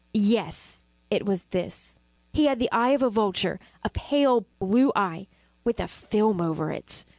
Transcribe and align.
yes, 0.15 0.87
it 1.11 1.27
was 1.27 1.43
this! 1.51 1.99
He 2.33 2.45
had 2.45 2.57
the 2.57 2.71
eye 2.71 2.89
of 2.89 3.03
a 3.03 3.09
vulture 3.11 3.59
a 3.83 3.89
pale 3.91 4.47
blue 4.57 4.91
eye, 4.95 5.27
with 5.63 5.79
a 5.79 5.87
film 5.87 6.41
over 6.41 6.71
it. 6.71 7.05